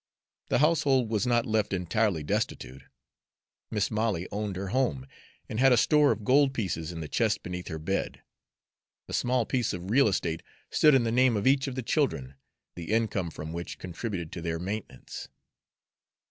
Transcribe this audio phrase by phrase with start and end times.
[0.49, 2.81] The household was not left entirely destitute.
[3.69, 5.05] Mis' Molly owned her home,
[5.47, 8.23] and had a store of gold pieces in the chest beneath her bed.
[9.07, 10.41] A small piece of real estate
[10.71, 12.33] stood in the name of each of the children,
[12.73, 15.29] the income from which contributed to their maintenance.